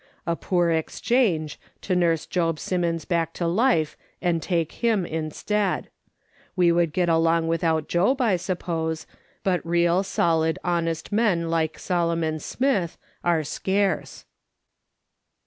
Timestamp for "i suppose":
8.19-9.05